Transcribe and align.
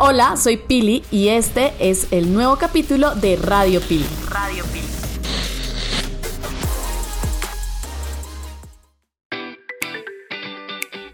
Hola, 0.00 0.36
soy 0.36 0.58
Pili 0.58 1.02
y 1.10 1.26
este 1.26 1.72
es 1.80 2.12
el 2.12 2.32
nuevo 2.32 2.54
capítulo 2.54 3.16
de 3.16 3.34
Radio 3.34 3.80
Pili. 3.80 4.06
Radio 4.28 4.64
Pili. 4.66 4.86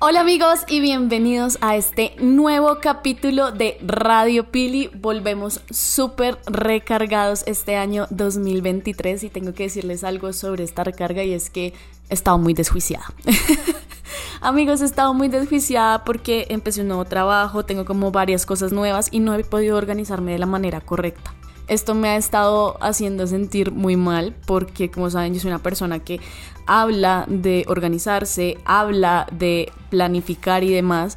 Hola 0.00 0.20
amigos 0.20 0.64
y 0.68 0.80
bienvenidos 0.80 1.56
a 1.62 1.76
este 1.76 2.14
nuevo 2.18 2.76
capítulo 2.82 3.53
de 3.53 3.78
Radio 3.81 4.51
Pili. 4.51 4.90
Volvemos 4.92 5.62
súper 5.71 6.37
recargados 6.44 7.42
este 7.46 7.76
año 7.76 8.06
2023 8.10 9.24
y 9.24 9.30
tengo 9.30 9.54
que 9.54 9.62
decirles 9.62 10.04
algo 10.04 10.35
sobre 10.35 10.62
esta 10.62 10.85
recarga 10.85 11.24
y 11.24 11.32
es 11.32 11.48
que 11.48 11.72
he 12.10 12.14
estado 12.14 12.37
muy 12.37 12.53
desjuiciada. 12.53 13.06
amigos, 14.40 14.80
he 14.80 14.85
estado 14.85 15.14
muy 15.14 15.28
desjuiciada 15.28 16.05
porque 16.05 16.46
empecé 16.48 16.82
un 16.82 16.88
nuevo 16.88 17.05
trabajo, 17.05 17.64
tengo 17.64 17.84
como 17.84 18.10
varias 18.10 18.46
cosas 18.46 18.73
nuevas 18.73 19.09
y 19.10 19.20
no 19.20 19.34
he 19.34 19.45
podido 19.45 19.76
organizarme 19.76 20.32
de 20.32 20.38
la 20.38 20.46
manera 20.46 20.80
correcta. 20.80 21.34
Esto 21.66 21.95
me 21.95 22.09
ha 22.09 22.16
estado 22.16 22.76
haciendo 22.80 23.26
sentir 23.26 23.73
muy 23.73 23.96
mal 23.96 24.34
porque, 24.46 24.90
como 24.90 25.09
saben, 25.09 25.32
yo 25.32 25.40
soy 25.40 25.48
una 25.48 25.62
persona 25.62 25.98
que 25.98 26.20
habla 26.66 27.24
de 27.28 27.64
organizarse, 27.68 28.59
habla 28.66 29.26
de 29.32 29.73
planificar 29.88 30.62
y 30.62 30.73
demás. 30.73 31.16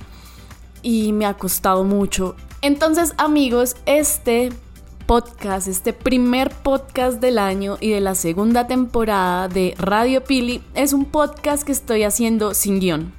Y 0.82 1.12
me 1.12 1.26
ha 1.26 1.34
costado 1.34 1.84
mucho. 1.84 2.36
Entonces, 2.62 3.14
amigos, 3.18 3.76
este 3.86 4.52
podcast, 5.08 5.70
este 5.70 5.94
primer 5.94 6.50
podcast 6.50 7.22
del 7.22 7.40
año 7.40 7.78
y 7.80 7.92
de 7.92 8.02
la 8.02 8.14
segunda 8.14 8.68
temporada 8.68 9.48
de 9.48 9.74
Radio 9.80 10.22
Pili, 10.22 10.62
es 10.76 10.92
un 10.92 11.06
podcast 11.06 11.64
que 11.64 11.72
estoy 11.72 12.04
haciendo 12.04 12.54
sin 12.54 12.82
guion. 12.82 13.14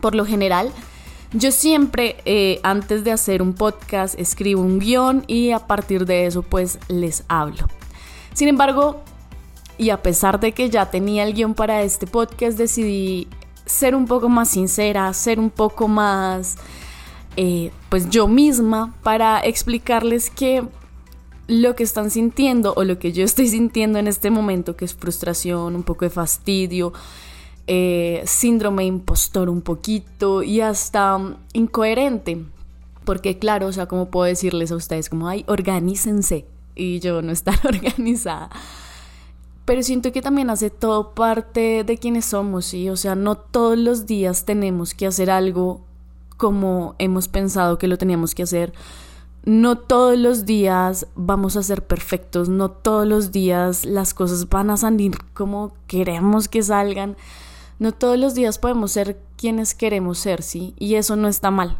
Por 0.00 0.16
lo 0.16 0.26
general, 0.26 0.72
yo 1.32 1.52
siempre, 1.52 2.16
eh, 2.24 2.58
antes 2.64 3.04
de 3.04 3.12
hacer 3.12 3.40
un 3.40 3.54
podcast, 3.54 4.18
escribo 4.18 4.62
un 4.62 4.80
guion 4.80 5.22
y 5.28 5.52
a 5.52 5.60
partir 5.60 6.06
de 6.06 6.26
eso, 6.26 6.42
pues 6.42 6.80
les 6.88 7.22
hablo. 7.28 7.68
Sin 8.34 8.48
embargo, 8.48 9.00
y 9.78 9.90
a 9.90 10.02
pesar 10.02 10.40
de 10.40 10.50
que 10.50 10.70
ya 10.70 10.90
tenía 10.90 11.22
el 11.22 11.34
guion 11.34 11.54
para 11.54 11.82
este 11.82 12.08
podcast, 12.08 12.58
decidí 12.58 13.28
ser 13.64 13.94
un 13.94 14.06
poco 14.06 14.28
más 14.28 14.48
sincera, 14.48 15.12
ser 15.14 15.38
un 15.38 15.50
poco 15.50 15.86
más, 15.86 16.56
eh, 17.36 17.70
pues 17.90 18.10
yo 18.10 18.26
misma, 18.26 18.92
para 19.04 19.38
explicarles 19.38 20.30
que 20.30 20.64
lo 21.48 21.74
que 21.74 21.82
están 21.82 22.10
sintiendo 22.10 22.74
o 22.76 22.84
lo 22.84 22.98
que 22.98 23.12
yo 23.12 23.24
estoy 23.24 23.48
sintiendo 23.48 23.98
en 23.98 24.06
este 24.06 24.30
momento, 24.30 24.76
que 24.76 24.84
es 24.84 24.94
frustración, 24.94 25.74
un 25.74 25.82
poco 25.82 26.04
de 26.04 26.10
fastidio, 26.10 26.92
eh, 27.66 28.22
síndrome 28.26 28.84
impostor 28.84 29.48
un 29.48 29.62
poquito 29.62 30.42
y 30.42 30.60
hasta 30.60 31.18
incoherente. 31.54 32.44
Porque 33.04 33.38
claro, 33.38 33.66
o 33.66 33.72
sea, 33.72 33.86
como 33.86 34.10
puedo 34.10 34.26
decirles 34.26 34.70
a 34.70 34.76
ustedes, 34.76 35.08
como, 35.08 35.26
ay, 35.26 35.44
organícense. 35.48 36.44
Y 36.74 37.00
yo 37.00 37.22
no 37.22 37.32
estar 37.32 37.58
organizada. 37.64 38.50
Pero 39.64 39.82
siento 39.82 40.12
que 40.12 40.22
también 40.22 40.50
hace 40.50 40.68
todo 40.68 41.14
parte 41.14 41.82
de 41.82 41.98
quienes 41.98 42.26
somos, 42.26 42.66
¿sí? 42.66 42.90
O 42.90 42.96
sea, 42.96 43.14
no 43.14 43.36
todos 43.36 43.78
los 43.78 44.06
días 44.06 44.44
tenemos 44.44 44.92
que 44.92 45.06
hacer 45.06 45.30
algo 45.30 45.80
como 46.36 46.94
hemos 46.98 47.28
pensado 47.28 47.78
que 47.78 47.88
lo 47.88 47.96
teníamos 47.96 48.34
que 48.34 48.42
hacer. 48.42 48.72
No 49.44 49.78
todos 49.78 50.18
los 50.18 50.44
días 50.44 51.06
vamos 51.14 51.56
a 51.56 51.62
ser 51.62 51.86
perfectos, 51.86 52.48
no 52.48 52.70
todos 52.70 53.06
los 53.06 53.32
días 53.32 53.84
las 53.84 54.12
cosas 54.12 54.48
van 54.48 54.70
a 54.70 54.76
salir 54.76 55.16
como 55.32 55.72
queremos 55.86 56.48
que 56.48 56.62
salgan. 56.62 57.16
No 57.78 57.92
todos 57.92 58.18
los 58.18 58.34
días 58.34 58.58
podemos 58.58 58.92
ser 58.92 59.20
quienes 59.36 59.74
queremos 59.74 60.18
ser, 60.18 60.42
¿sí? 60.42 60.74
Y 60.78 60.96
eso 60.96 61.16
no 61.16 61.28
está 61.28 61.50
mal. 61.50 61.78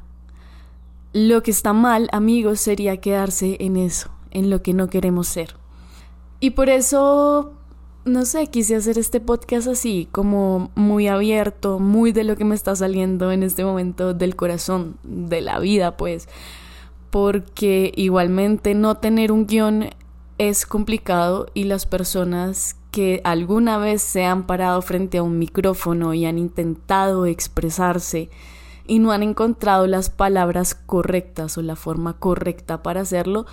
Lo 1.12 1.42
que 1.42 1.50
está 1.50 1.72
mal, 1.72 2.08
amigos, 2.12 2.60
sería 2.60 2.98
quedarse 2.98 3.56
en 3.60 3.76
eso, 3.76 4.10
en 4.30 4.50
lo 4.50 4.62
que 4.62 4.74
no 4.74 4.88
queremos 4.88 5.26
ser. 5.26 5.56
Y 6.38 6.50
por 6.50 6.68
eso, 6.68 7.54
no 8.04 8.24
sé, 8.24 8.46
quise 8.46 8.76
hacer 8.76 8.98
este 8.98 9.20
podcast 9.20 9.66
así, 9.66 10.08
como 10.12 10.70
muy 10.76 11.08
abierto, 11.08 11.80
muy 11.80 12.12
de 12.12 12.24
lo 12.24 12.36
que 12.36 12.44
me 12.44 12.54
está 12.54 12.76
saliendo 12.76 13.32
en 13.32 13.42
este 13.42 13.64
momento 13.64 14.14
del 14.14 14.36
corazón, 14.36 14.98
de 15.02 15.40
la 15.40 15.58
vida, 15.58 15.96
pues. 15.96 16.28
Porque 17.10 17.92
igualmente 17.96 18.74
no 18.74 18.96
tener 18.96 19.32
un 19.32 19.46
guion 19.46 19.90
es 20.38 20.66
complicado 20.66 21.46
y 21.54 21.64
las 21.64 21.86
personas 21.86 22.76
que 22.90 23.20
alguna 23.24 23.78
vez 23.78 24.02
se 24.02 24.24
han 24.24 24.46
parado 24.46 24.80
frente 24.82 25.18
a 25.18 25.22
un 25.22 25.38
micrófono 25.38 26.14
y 26.14 26.24
han 26.24 26.38
intentado 26.38 27.26
expresarse 27.26 28.30
y 28.86 28.98
no 28.98 29.12
han 29.12 29.22
encontrado 29.22 29.86
las 29.86 30.10
palabras 30.10 30.74
correctas 30.74 31.58
o 31.58 31.62
la 31.62 31.76
forma 31.76 32.14
correcta 32.14 32.82
para 32.82 33.02
hacerlo, 33.02 33.46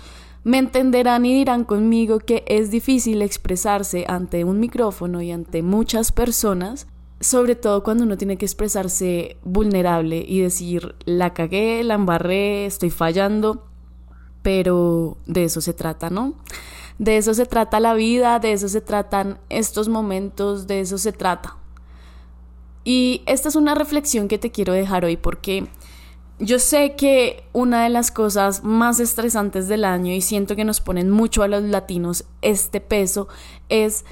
me 0.44 0.58
entenderán 0.58 1.26
y 1.26 1.34
dirán 1.34 1.64
conmigo 1.64 2.20
que 2.20 2.44
es 2.46 2.70
difícil 2.70 3.20
expresarse 3.20 4.04
ante 4.08 4.44
un 4.44 4.60
micrófono 4.60 5.20
y 5.20 5.32
ante 5.32 5.62
muchas 5.62 6.12
personas, 6.12 6.86
sobre 7.20 7.54
todo 7.54 7.82
cuando 7.82 8.04
uno 8.04 8.16
tiene 8.16 8.36
que 8.36 8.44
expresarse 8.44 9.36
vulnerable 9.42 10.24
y 10.26 10.40
decir 10.40 10.94
la 11.04 11.32
cagué, 11.32 11.82
la 11.82 11.94
embarré, 11.94 12.66
estoy 12.66 12.90
fallando, 12.90 13.66
pero 14.42 15.16
de 15.26 15.44
eso 15.44 15.60
se 15.60 15.72
trata, 15.72 16.10
¿no? 16.10 16.34
De 16.98 17.16
eso 17.16 17.34
se 17.34 17.46
trata 17.46 17.80
la 17.80 17.94
vida, 17.94 18.38
de 18.38 18.52
eso 18.52 18.68
se 18.68 18.80
tratan 18.80 19.38
estos 19.48 19.88
momentos, 19.88 20.66
de 20.66 20.80
eso 20.80 20.98
se 20.98 21.12
trata. 21.12 21.56
Y 22.84 23.22
esta 23.26 23.48
es 23.48 23.56
una 23.56 23.74
reflexión 23.74 24.28
que 24.28 24.38
te 24.38 24.50
quiero 24.50 24.72
dejar 24.72 25.04
hoy 25.04 25.16
porque 25.16 25.66
yo 26.38 26.58
sé 26.58 26.96
que 26.96 27.44
una 27.52 27.82
de 27.82 27.88
las 27.88 28.10
cosas 28.10 28.62
más 28.62 29.00
estresantes 29.00 29.68
del 29.68 29.84
año 29.84 30.12
y 30.12 30.20
siento 30.20 30.54
que 30.54 30.64
nos 30.64 30.80
ponen 30.80 31.10
mucho 31.10 31.42
a 31.42 31.48
los 31.48 31.62
latinos 31.62 32.24
este 32.42 32.80
peso 32.80 33.26
es 33.70 34.04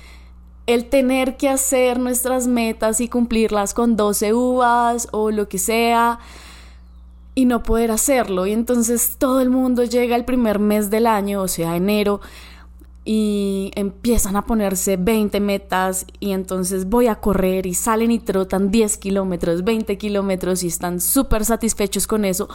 el 0.66 0.86
tener 0.86 1.36
que 1.36 1.48
hacer 1.48 1.98
nuestras 1.98 2.46
metas 2.46 3.00
y 3.00 3.08
cumplirlas 3.08 3.74
con 3.74 3.96
12 3.96 4.32
uvas 4.32 5.08
o 5.12 5.30
lo 5.30 5.48
que 5.48 5.58
sea 5.58 6.18
y 7.34 7.44
no 7.44 7.62
poder 7.62 7.90
hacerlo. 7.90 8.46
Y 8.46 8.52
entonces 8.52 9.16
todo 9.18 9.40
el 9.40 9.50
mundo 9.50 9.84
llega 9.84 10.16
el 10.16 10.24
primer 10.24 10.58
mes 10.58 10.90
del 10.90 11.06
año, 11.06 11.42
o 11.42 11.48
sea, 11.48 11.76
enero, 11.76 12.20
y 13.04 13.70
empiezan 13.74 14.36
a 14.36 14.46
ponerse 14.46 14.96
20 14.96 15.38
metas 15.40 16.06
y 16.20 16.32
entonces 16.32 16.88
voy 16.88 17.08
a 17.08 17.16
correr 17.16 17.66
y 17.66 17.74
salen 17.74 18.10
y 18.10 18.18
trotan 18.18 18.70
10 18.70 18.96
kilómetros, 18.96 19.62
20 19.62 19.98
kilómetros 19.98 20.62
y 20.62 20.68
están 20.68 21.00
súper 21.00 21.44
satisfechos 21.44 22.06
con 22.06 22.24
eso, 22.24 22.48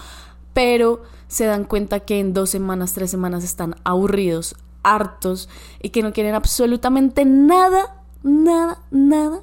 pero 0.54 1.04
se 1.28 1.46
dan 1.46 1.66
cuenta 1.66 2.00
que 2.00 2.20
en 2.20 2.34
dos 2.34 2.50
semanas, 2.50 2.94
tres 2.94 3.12
semanas 3.12 3.44
están 3.44 3.76
aburridos, 3.84 4.56
hartos 4.82 5.50
y 5.84 5.90
que 5.90 6.02
no 6.02 6.14
quieren 6.14 6.34
absolutamente 6.34 7.26
nada, 7.26 7.99
nada, 8.24 8.82
nada 8.92 9.42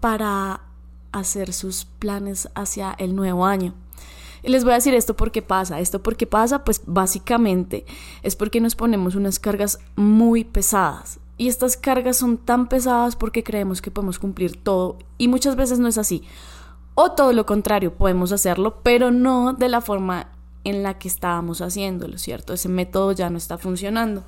para 0.00 0.60
hacer 1.12 1.52
sus 1.52 1.84
planes 1.84 2.48
hacia 2.54 2.94
el 2.98 3.14
nuevo 3.14 3.46
año. 3.46 3.74
Y 4.42 4.50
les 4.50 4.62
voy 4.62 4.72
a 4.72 4.76
decir 4.76 4.94
esto 4.94 5.16
porque 5.16 5.40
pasa. 5.40 5.80
Esto 5.80 6.02
porque 6.02 6.26
pasa, 6.26 6.64
pues 6.64 6.82
básicamente 6.86 7.86
es 8.22 8.36
porque 8.36 8.60
nos 8.60 8.74
ponemos 8.74 9.14
unas 9.14 9.38
cargas 9.38 9.78
muy 9.96 10.44
pesadas. 10.44 11.18
Y 11.38 11.48
estas 11.48 11.76
cargas 11.76 12.18
son 12.18 12.36
tan 12.36 12.68
pesadas 12.68 13.16
porque 13.16 13.42
creemos 13.42 13.80
que 13.80 13.90
podemos 13.90 14.18
cumplir 14.18 14.62
todo 14.62 14.98
y 15.18 15.28
muchas 15.28 15.56
veces 15.56 15.78
no 15.78 15.88
es 15.88 15.98
así. 15.98 16.22
O 16.94 17.12
todo 17.12 17.32
lo 17.32 17.44
contrario, 17.44 17.94
podemos 17.94 18.30
hacerlo, 18.30 18.80
pero 18.82 19.10
no 19.10 19.52
de 19.52 19.68
la 19.68 19.80
forma 19.80 20.28
en 20.62 20.82
la 20.82 20.98
que 20.98 21.08
estábamos 21.08 21.60
haciéndolo, 21.60 22.18
¿cierto? 22.18 22.52
Ese 22.52 22.68
método 22.68 23.12
ya 23.12 23.30
no 23.30 23.38
está 23.38 23.58
funcionando. 23.58 24.22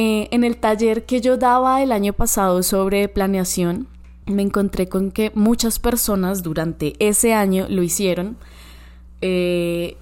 Eh, 0.00 0.28
en 0.30 0.44
el 0.44 0.58
taller 0.58 1.06
que 1.06 1.20
yo 1.20 1.38
daba 1.38 1.82
el 1.82 1.90
año 1.90 2.12
pasado 2.12 2.62
sobre 2.62 3.08
planeación, 3.08 3.88
me 4.26 4.42
encontré 4.42 4.88
con 4.88 5.10
que 5.10 5.32
muchas 5.34 5.80
personas 5.80 6.44
durante 6.44 6.94
ese 7.00 7.34
año 7.34 7.66
lo 7.68 7.82
hicieron 7.82 8.36
eh, 9.22 9.96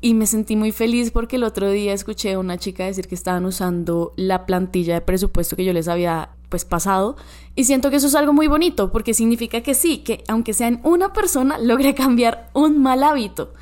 y 0.00 0.14
me 0.14 0.26
sentí 0.26 0.56
muy 0.56 0.72
feliz 0.72 1.12
porque 1.12 1.36
el 1.36 1.44
otro 1.44 1.70
día 1.70 1.92
escuché 1.92 2.32
a 2.32 2.40
una 2.40 2.58
chica 2.58 2.86
decir 2.86 3.06
que 3.06 3.14
estaban 3.14 3.44
usando 3.44 4.12
la 4.16 4.44
plantilla 4.44 4.94
de 4.94 5.02
presupuesto 5.02 5.54
que 5.54 5.64
yo 5.64 5.72
les 5.72 5.86
había 5.86 6.30
pues 6.48 6.64
pasado 6.64 7.14
y 7.54 7.62
siento 7.62 7.90
que 7.90 7.96
eso 7.98 8.08
es 8.08 8.16
algo 8.16 8.32
muy 8.32 8.48
bonito 8.48 8.90
porque 8.90 9.14
significa 9.14 9.60
que 9.60 9.74
sí, 9.74 9.98
que 9.98 10.24
aunque 10.26 10.52
sea 10.52 10.66
en 10.66 10.80
una 10.82 11.12
persona 11.12 11.58
logre 11.62 11.94
cambiar 11.94 12.50
un 12.54 12.82
mal 12.82 13.04
hábito. 13.04 13.52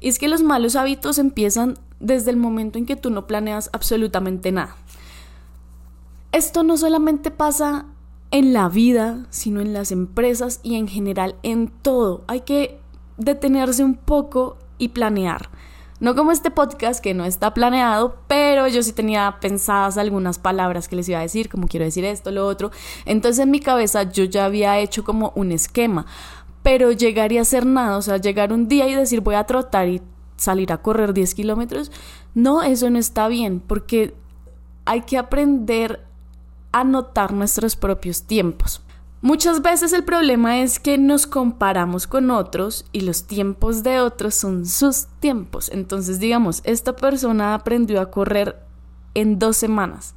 Y 0.00 0.08
es 0.08 0.18
que 0.18 0.28
los 0.28 0.42
malos 0.42 0.76
hábitos 0.76 1.18
empiezan 1.18 1.78
desde 2.00 2.30
el 2.30 2.38
momento 2.38 2.78
en 2.78 2.86
que 2.86 2.96
tú 2.96 3.10
no 3.10 3.26
planeas 3.26 3.68
absolutamente 3.74 4.50
nada. 4.52 4.76
Esto 6.36 6.64
no 6.64 6.76
solamente 6.76 7.30
pasa 7.30 7.86
en 8.30 8.52
la 8.52 8.68
vida, 8.68 9.24
sino 9.30 9.62
en 9.62 9.72
las 9.72 9.90
empresas 9.90 10.60
y 10.62 10.74
en 10.74 10.86
general 10.86 11.36
en 11.42 11.68
todo. 11.68 12.24
Hay 12.26 12.42
que 12.42 12.78
detenerse 13.16 13.82
un 13.82 13.94
poco 13.94 14.58
y 14.76 14.88
planear. 14.88 15.48
No 15.98 16.14
como 16.14 16.32
este 16.32 16.50
podcast 16.50 17.02
que 17.02 17.14
no 17.14 17.24
está 17.24 17.54
planeado, 17.54 18.18
pero 18.26 18.68
yo 18.68 18.82
sí 18.82 18.92
tenía 18.92 19.38
pensadas 19.40 19.96
algunas 19.96 20.38
palabras 20.38 20.88
que 20.88 20.96
les 20.96 21.08
iba 21.08 21.20
a 21.20 21.22
decir, 21.22 21.48
como 21.48 21.68
quiero 21.68 21.86
decir 21.86 22.04
esto, 22.04 22.30
lo 22.30 22.46
otro. 22.46 22.70
Entonces 23.06 23.42
en 23.42 23.50
mi 23.50 23.60
cabeza 23.60 24.02
yo 24.02 24.24
ya 24.24 24.44
había 24.44 24.78
hecho 24.78 25.04
como 25.04 25.32
un 25.36 25.52
esquema, 25.52 26.04
pero 26.62 26.92
llegar 26.92 27.32
y 27.32 27.38
hacer 27.38 27.64
nada, 27.64 27.96
o 27.96 28.02
sea, 28.02 28.18
llegar 28.18 28.52
un 28.52 28.68
día 28.68 28.86
y 28.86 28.94
decir 28.94 29.22
voy 29.22 29.36
a 29.36 29.44
trotar 29.44 29.88
y 29.88 30.02
salir 30.36 30.70
a 30.70 30.82
correr 30.82 31.14
10 31.14 31.34
kilómetros. 31.34 31.90
No, 32.34 32.62
eso 32.62 32.90
no 32.90 32.98
está 32.98 33.26
bien, 33.26 33.60
porque 33.66 34.12
hay 34.84 35.00
que 35.00 35.16
aprender 35.16 36.05
a 36.76 36.84
notar 36.84 37.32
nuestros 37.32 37.74
propios 37.74 38.24
tiempos. 38.24 38.82
Muchas 39.22 39.62
veces 39.62 39.94
el 39.94 40.04
problema 40.04 40.60
es 40.60 40.78
que 40.78 40.98
nos 40.98 41.26
comparamos 41.26 42.06
con 42.06 42.30
otros 42.30 42.84
y 42.92 43.00
los 43.00 43.26
tiempos 43.26 43.82
de 43.82 44.00
otros 44.00 44.34
son 44.34 44.66
sus 44.66 45.06
tiempos. 45.20 45.70
Entonces, 45.72 46.20
digamos, 46.20 46.60
esta 46.64 46.94
persona 46.94 47.54
aprendió 47.54 47.98
a 47.98 48.10
correr 48.10 48.60
en 49.14 49.38
dos 49.38 49.56
semanas 49.56 50.14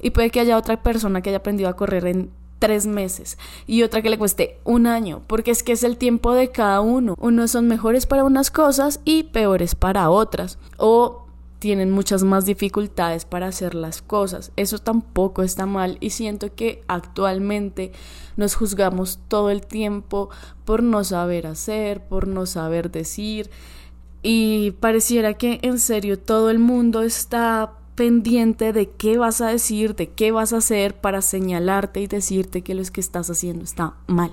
y 0.00 0.10
puede 0.10 0.30
que 0.30 0.40
haya 0.40 0.58
otra 0.58 0.82
persona 0.82 1.22
que 1.22 1.30
haya 1.30 1.38
aprendido 1.38 1.70
a 1.70 1.76
correr 1.76 2.04
en 2.06 2.32
tres 2.58 2.86
meses 2.86 3.38
y 3.68 3.84
otra 3.84 4.02
que 4.02 4.10
le 4.10 4.18
cueste 4.18 4.58
un 4.64 4.88
año, 4.88 5.22
porque 5.28 5.52
es 5.52 5.62
que 5.62 5.72
es 5.72 5.84
el 5.84 5.96
tiempo 5.96 6.34
de 6.34 6.50
cada 6.50 6.80
uno. 6.80 7.14
Unos 7.18 7.52
son 7.52 7.68
mejores 7.68 8.06
para 8.06 8.24
unas 8.24 8.50
cosas 8.50 8.98
y 9.04 9.22
peores 9.22 9.76
para 9.76 10.10
otras. 10.10 10.58
O 10.76 11.29
tienen 11.60 11.92
muchas 11.92 12.24
más 12.24 12.44
dificultades 12.44 13.24
para 13.24 13.46
hacer 13.46 13.76
las 13.76 14.02
cosas. 14.02 14.50
Eso 14.56 14.78
tampoco 14.78 15.42
está 15.42 15.66
mal 15.66 15.96
y 16.00 16.10
siento 16.10 16.52
que 16.54 16.82
actualmente 16.88 17.92
nos 18.36 18.56
juzgamos 18.56 19.20
todo 19.28 19.50
el 19.50 19.64
tiempo 19.64 20.30
por 20.64 20.82
no 20.82 21.04
saber 21.04 21.46
hacer, 21.46 22.08
por 22.08 22.26
no 22.26 22.46
saber 22.46 22.90
decir 22.90 23.50
y 24.22 24.72
pareciera 24.72 25.34
que 25.34 25.60
en 25.62 25.78
serio 25.78 26.18
todo 26.18 26.50
el 26.50 26.58
mundo 26.58 27.02
está 27.02 27.74
pendiente 27.94 28.72
de 28.72 28.90
qué 28.90 29.18
vas 29.18 29.40
a 29.40 29.48
decir, 29.48 29.94
de 29.94 30.10
qué 30.10 30.30
vas 30.32 30.52
a 30.52 30.58
hacer 30.58 31.00
para 31.00 31.22
señalarte 31.22 32.00
y 32.00 32.06
decirte 32.06 32.62
que 32.62 32.74
lo 32.74 32.82
que 32.84 33.00
estás 33.00 33.30
haciendo 33.30 33.64
está 33.64 33.94
mal, 34.06 34.32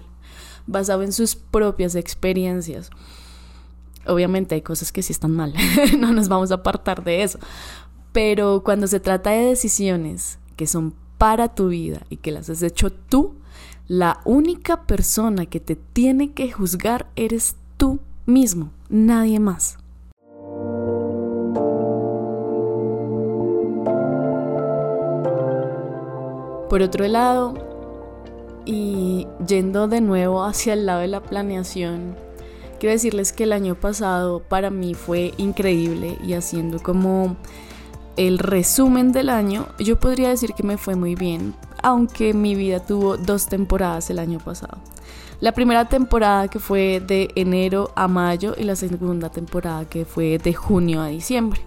basado 0.65 1.03
en 1.03 1.13
sus 1.13 1.35
propias 1.35 1.95
experiencias. 1.95 2.89
Obviamente 4.07 4.55
hay 4.55 4.61
cosas 4.61 4.91
que 4.91 5.01
sí 5.01 5.11
están 5.11 5.31
mal, 5.31 5.53
no 5.99 6.13
nos 6.13 6.29
vamos 6.29 6.51
a 6.51 6.55
apartar 6.55 7.03
de 7.03 7.23
eso. 7.23 7.39
Pero 8.11 8.63
cuando 8.63 8.87
se 8.87 8.99
trata 8.99 9.31
de 9.31 9.45
decisiones 9.45 10.39
que 10.55 10.67
son 10.67 10.93
para 11.17 11.53
tu 11.53 11.69
vida 11.69 12.01
y 12.09 12.17
que 12.17 12.31
las 12.31 12.49
has 12.49 12.63
hecho 12.63 12.91
tú, 12.91 13.35
la 13.87 14.19
única 14.25 14.83
persona 14.83 15.45
que 15.45 15.59
te 15.59 15.75
tiene 15.75 16.33
que 16.33 16.51
juzgar 16.51 17.07
eres 17.15 17.55
tú 17.77 17.99
mismo, 18.25 18.71
nadie 18.89 19.39
más. 19.39 19.77
Por 26.69 26.81
otro 26.81 27.07
lado, 27.07 27.53
y 28.65 29.25
yendo 29.47 29.87
de 29.87 30.01
nuevo 30.01 30.43
hacia 30.43 30.73
el 30.73 30.85
lado 30.85 30.99
de 30.99 31.07
la 31.07 31.23
planeación, 31.23 32.17
Quiero 32.79 32.93
decirles 32.93 33.33
que 33.33 33.45
el 33.45 33.53
año 33.53 33.75
pasado 33.75 34.39
para 34.39 34.69
mí 34.69 34.93
fue 34.93 35.33
increíble 35.37 36.17
y 36.23 36.33
haciendo 36.33 36.79
como 36.79 37.35
el 38.17 38.39
resumen 38.39 39.11
del 39.11 39.29
año, 39.29 39.67
yo 39.79 39.99
podría 39.99 40.29
decir 40.29 40.53
que 40.53 40.63
me 40.63 40.77
fue 40.77 40.95
muy 40.95 41.15
bien, 41.15 41.55
aunque 41.81 42.33
mi 42.33 42.55
vida 42.55 42.79
tuvo 42.79 43.17
dos 43.17 43.47
temporadas 43.47 44.09
el 44.09 44.19
año 44.19 44.39
pasado. 44.39 44.77
La 45.39 45.51
primera 45.51 45.85
temporada 45.85 46.47
que 46.47 46.59
fue 46.59 46.99
de 46.99 47.29
enero 47.35 47.91
a 47.95 48.07
mayo 48.07 48.55
y 48.57 48.63
la 48.63 48.75
segunda 48.75 49.29
temporada 49.29 49.85
que 49.85 50.03
fue 50.03 50.39
de 50.39 50.53
junio 50.53 51.01
a 51.01 51.07
diciembre. 51.07 51.61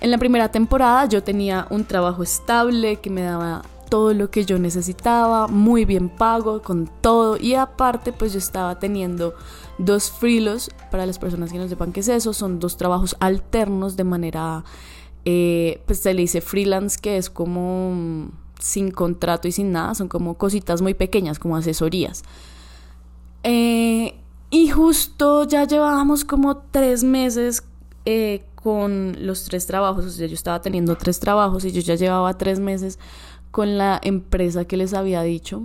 En 0.00 0.10
la 0.10 0.18
primera 0.18 0.50
temporada 0.50 1.06
yo 1.06 1.22
tenía 1.22 1.66
un 1.70 1.84
trabajo 1.84 2.22
estable 2.22 2.96
que 2.96 3.08
me 3.08 3.22
daba 3.22 3.62
todo 3.94 4.12
lo 4.12 4.28
que 4.28 4.44
yo 4.44 4.58
necesitaba, 4.58 5.46
muy 5.46 5.84
bien 5.84 6.08
pago, 6.08 6.62
con 6.62 6.90
todo. 7.00 7.36
Y 7.36 7.54
aparte, 7.54 8.12
pues 8.12 8.32
yo 8.32 8.40
estaba 8.40 8.80
teniendo 8.80 9.34
dos 9.78 10.10
frilos, 10.10 10.68
para 10.90 11.06
las 11.06 11.20
personas 11.20 11.52
que 11.52 11.58
no 11.58 11.68
sepan 11.68 11.92
qué 11.92 12.00
es 12.00 12.08
eso, 12.08 12.32
son 12.32 12.58
dos 12.58 12.76
trabajos 12.76 13.14
alternos 13.20 13.94
de 13.94 14.02
manera, 14.02 14.64
eh, 15.24 15.80
pues 15.86 16.00
se 16.00 16.12
le 16.12 16.22
dice 16.22 16.40
freelance, 16.40 16.98
que 17.00 17.18
es 17.18 17.30
como 17.30 17.92
mm, 17.94 18.30
sin 18.58 18.90
contrato 18.90 19.46
y 19.46 19.52
sin 19.52 19.70
nada, 19.70 19.94
son 19.94 20.08
como 20.08 20.34
cositas 20.34 20.82
muy 20.82 20.94
pequeñas, 20.94 21.38
como 21.38 21.56
asesorías. 21.56 22.24
Eh, 23.44 24.16
y 24.50 24.70
justo 24.70 25.44
ya 25.44 25.68
llevábamos 25.68 26.24
como 26.24 26.56
tres 26.56 27.04
meses 27.04 27.62
eh, 28.06 28.44
con 28.56 29.24
los 29.24 29.44
tres 29.44 29.66
trabajos, 29.66 30.04
o 30.04 30.10
sea, 30.10 30.26
yo 30.26 30.34
estaba 30.34 30.60
teniendo 30.62 30.96
tres 30.96 31.20
trabajos 31.20 31.64
y 31.64 31.70
yo 31.70 31.80
ya 31.80 31.94
llevaba 31.94 32.36
tres 32.36 32.58
meses 32.58 32.98
con 33.54 33.78
la 33.78 34.00
empresa 34.02 34.64
que 34.64 34.76
les 34.76 34.94
había 34.94 35.22
dicho 35.22 35.62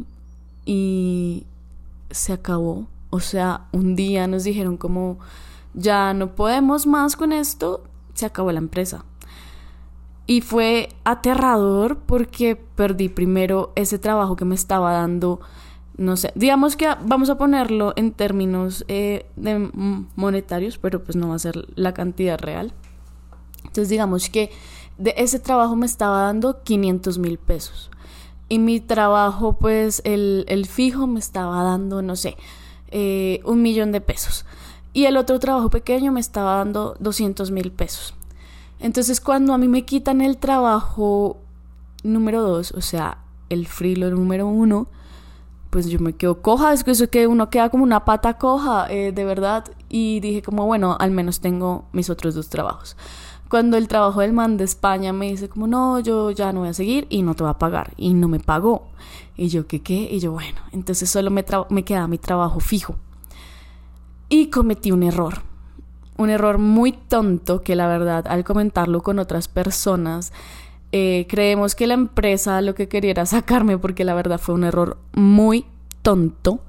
y 0.64 1.48
se 2.12 2.34
acabó. 2.34 2.86
O 3.10 3.20
sea, 3.20 3.66
un 3.72 3.96
día 3.96 4.28
nos 4.28 4.44
dijeron 4.44 4.78
como, 4.78 5.18
ya 5.74 6.14
no 6.14 6.36
podemos 6.36 6.86
más 6.86 7.16
con 7.16 7.34
esto, 7.34 7.84
se 8.14 8.28
acabó 8.28 8.52
la 8.52 8.60
empresa. 8.60 9.06
Y 10.28 10.42
fue 10.42 10.90
aterrador 11.04 11.98
porque 12.06 12.56
perdí 12.56 13.10
primero 13.10 13.74
ese 13.76 13.98
trabajo 13.98 14.36
que 14.36 14.46
me 14.46 14.54
estaba 14.54 14.92
dando, 14.92 15.40
no 15.98 16.16
sé, 16.16 16.32
digamos 16.36 16.76
que 16.76 16.90
vamos 17.04 17.32
a 17.32 17.40
ponerlo 17.40 17.94
en 17.96 18.12
términos 18.12 18.86
eh, 18.88 19.26
de 19.36 19.68
monetarios, 20.16 20.78
pero 20.78 21.04
pues 21.04 21.16
no 21.16 21.30
va 21.30 21.36
a 21.38 21.40
ser 21.40 21.66
la 21.74 21.96
cantidad 21.96 22.38
real. 22.38 22.72
Entonces 23.64 23.90
digamos 23.90 24.30
que 24.30 24.52
de 25.00 25.14
ese 25.18 25.40
trabajo 25.40 25.76
me 25.76 25.86
estaba 25.86 26.24
dando 26.24 26.62
500 26.62 27.18
mil 27.18 27.40
pesos. 27.40 27.90
Y 28.50 28.60
mi 28.60 28.80
trabajo, 28.80 29.54
pues 29.54 30.02
el, 30.06 30.46
el, 30.48 30.66
fijo 30.66 31.08
me 31.08 31.20
estaba 31.20 31.64
dando, 31.64 32.02
no 32.02 32.16
sé, 32.16 32.36
eh, 32.90 33.42
un 33.46 33.62
millón 33.62 33.92
de 33.92 34.02
pesos. 34.02 34.46
Y 34.92 35.06
el 35.06 35.18
otro 35.18 35.40
trabajo 35.40 35.70
pequeño 35.70 36.12
me 36.12 36.20
estaba 36.20 36.56
dando 36.56 36.96
200 37.00 37.52
mil 37.52 37.72
pesos. 37.72 38.14
Entonces 38.80 39.22
cuando 39.22 39.54
a 39.54 39.58
mí 39.58 39.68
me 39.68 39.86
quitan 39.86 40.22
el 40.22 40.38
trabajo 40.38 41.38
número 42.04 42.42
dos, 42.42 42.72
o 42.72 42.82
sea, 42.82 43.20
el 43.50 43.68
frilo 43.68 44.10
número 44.10 44.48
uno, 44.48 44.88
pues 45.70 45.88
yo 45.88 46.00
me 46.00 46.14
quedo 46.14 46.42
coja, 46.42 46.74
es 46.74 46.84
que 46.84 46.92
eso 46.92 47.10
que 47.10 47.28
uno 47.28 47.50
queda 47.50 47.70
como 47.70 47.84
una 47.84 48.04
pata 48.04 48.38
coja, 48.38 48.92
eh, 48.92 49.12
de 49.12 49.24
verdad. 49.26 49.66
Y 49.88 50.20
dije 50.20 50.42
como, 50.42 50.66
bueno, 50.66 50.98
al 51.00 51.12
menos 51.12 51.40
tengo 51.40 51.86
mis 51.94 52.10
otros 52.10 52.36
dos 52.36 52.50
trabajos 52.50 52.98
cuando 53.50 53.78
el 53.78 53.88
trabajo 53.88 54.22
del 54.22 54.32
man 54.32 54.58
de 54.58 54.64
España 54.64 55.12
me 55.12 55.30
dice 55.30 55.50
como 55.50 55.68
no, 55.68 56.00
yo 56.00 56.32
ya 56.32 56.54
no 56.54 56.62
voy 56.62 56.70
a 56.70 56.74
seguir 56.74 57.08
y 57.10 57.24
no 57.24 57.34
te 57.34 57.44
va 57.44 57.52
a 57.52 57.58
pagar 57.58 57.94
y 57.98 58.14
no 58.14 58.28
me 58.28 58.40
pagó. 58.40 58.88
Y 59.36 59.48
yo, 59.48 59.68
¿qué 59.68 59.82
qué? 59.82 60.08
Y 60.12 60.20
yo, 60.20 60.32
bueno, 60.32 60.60
entonces 60.72 61.10
solo 61.10 61.32
me, 61.32 61.44
me 61.70 61.84
queda 61.84 62.08
mi 62.08 62.20
trabajo 62.20 62.60
fijo. 62.60 62.96
Y 64.30 64.48
cometí 64.48 64.92
un 64.92 65.02
error. 65.02 65.42
Un 66.18 66.30
error 66.30 66.60
muy 66.60 66.92
tonto 66.92 67.64
que 67.64 67.76
la 67.76 67.88
verdad 67.88 68.28
al 68.28 68.44
comentarlo 68.44 69.02
con 69.02 69.20
otras 69.20 69.48
personas 69.48 70.32
eh, 70.92 71.28
creemos 71.30 71.76
que 71.76 71.88
la 71.88 71.94
empresa 71.94 72.62
lo 72.62 72.74
que 72.74 72.88
quería 72.88 73.12
era 73.12 73.26
sacarme 73.26 73.78
porque 73.78 74.04
la 74.04 74.16
verdad 74.16 74.40
fue 74.40 74.56
un 74.56 74.64
error 74.64 74.98
muy 75.14 75.66
tonto. 76.02 76.60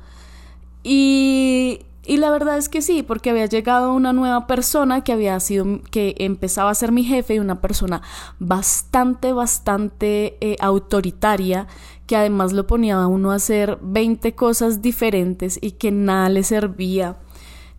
Y 0.83 1.81
y 2.11 2.17
la 2.17 2.33
verdad 2.33 2.59
es 2.59 2.69
que 2.69 2.83
sí, 2.83 3.05
porque 3.05 3.31
había 3.31 3.47
llegado 3.47 3.95
una 3.95 4.13
nueva 4.13 4.49
persona 4.49 5.05
que 5.05 5.13
había 5.13 5.39
sido, 5.39 5.81
que 5.93 6.17
empezaba 6.19 6.69
a 6.69 6.75
ser 6.75 6.91
mi 6.91 7.05
jefe 7.05 7.37
y 7.37 7.39
una 7.39 7.61
persona 7.61 8.03
bastante, 8.41 9.33
bastante 9.33 10.37
eh, 10.41 10.57
autoritaria, 10.59 11.69
que 12.09 12.17
además 12.17 12.53
lo 12.53 12.67
ponía 12.67 13.01
a 13.01 13.07
uno 13.07 13.31
a 13.31 13.37
hacer 13.37 13.79
20 13.81 14.35
cosas 14.35 14.83
diferentes 14.83 15.57
y 15.63 15.71
que 15.71 15.93
nada 15.93 16.29
le 16.31 16.43
servía. 16.43 17.17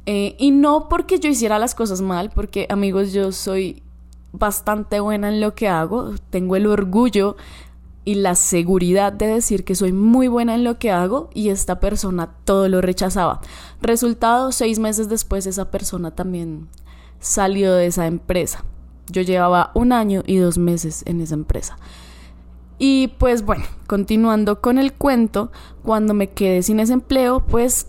Eh, 0.05 0.37
y 0.39 0.51
no 0.51 0.87
porque 0.87 1.19
yo 1.19 1.29
hiciera 1.29 1.59
las 1.59 1.75
cosas 1.75 1.99
mal, 1.99 2.31
porque 2.33 2.67
amigos, 2.69 3.11
yo 3.11 3.33
soy 3.33 3.83
bastante 4.31 5.01
buena 5.01 5.27
en 5.27 5.41
lo 5.41 5.55
que 5.55 5.67
hago, 5.67 6.15
tengo 6.29 6.55
el 6.55 6.67
orgullo 6.67 7.35
y 8.03 8.15
la 8.15 8.35
seguridad 8.35 9.13
de 9.13 9.27
decir 9.27 9.63
que 9.63 9.75
soy 9.75 9.93
muy 9.93 10.27
buena 10.27 10.55
en 10.55 10.63
lo 10.63 10.79
que 10.79 10.91
hago 10.91 11.29
y 11.33 11.49
esta 11.49 11.79
persona 11.79 12.31
todo 12.45 12.67
lo 12.67 12.81
rechazaba. 12.81 13.41
Resultado, 13.81 14.51
seis 14.51 14.79
meses 14.79 15.07
después 15.07 15.45
esa 15.45 15.69
persona 15.69 16.11
también 16.11 16.67
salió 17.19 17.73
de 17.73 17.87
esa 17.87 18.07
empresa. 18.07 18.63
Yo 19.11 19.21
llevaba 19.21 19.71
un 19.75 19.91
año 19.91 20.23
y 20.25 20.37
dos 20.37 20.57
meses 20.57 21.03
en 21.05 21.21
esa 21.21 21.35
empresa. 21.35 21.77
Y 22.79 23.09
pues 23.19 23.45
bueno, 23.45 23.65
continuando 23.85 24.59
con 24.61 24.79
el 24.79 24.93
cuento, 24.93 25.51
cuando 25.83 26.15
me 26.15 26.29
quedé 26.31 26.63
sin 26.63 26.79
ese 26.79 26.93
empleo, 26.93 27.45
pues 27.45 27.85